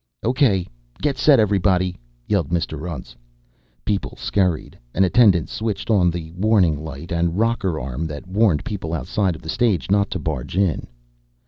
"Okay 0.23 0.65
get 0.99 1.15
set, 1.19 1.39
everybody!" 1.39 1.95
yelled 2.27 2.49
Mr. 2.49 2.89
Untz. 2.91 3.15
People 3.85 4.15
scurried. 4.17 4.75
An 4.95 5.03
attendant 5.03 5.47
switched 5.47 5.91
on 5.91 6.09
the 6.09 6.31
warning 6.31 6.83
light 6.83 7.11
and 7.11 7.37
rocker 7.37 7.79
arm 7.79 8.07
that 8.07 8.25
warned 8.25 8.65
people 8.65 8.93
outside 8.95 9.35
of 9.35 9.43
the 9.43 9.47
stage 9.47 9.91
not 9.91 10.09
to 10.09 10.17
barge 10.17 10.57
in. 10.57 10.87